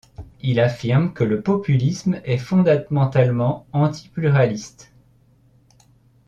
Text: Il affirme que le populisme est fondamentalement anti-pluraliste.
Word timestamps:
Il 0.41 0.59
affirme 0.59 1.13
que 1.13 1.23
le 1.23 1.43
populisme 1.43 2.19
est 2.25 2.39
fondamentalement 2.39 3.67
anti-pluraliste. 3.71 4.91